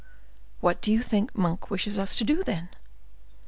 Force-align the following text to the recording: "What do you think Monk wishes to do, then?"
"What 0.61 0.81
do 0.81 0.91
you 0.91 1.03
think 1.03 1.35
Monk 1.35 1.69
wishes 1.69 2.15
to 2.15 2.23
do, 2.23 2.43
then?" 2.43 2.69